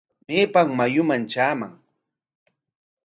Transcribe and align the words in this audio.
¿Maypam 0.27 0.69
mayuman 0.77 1.23
traaman? 1.31 1.73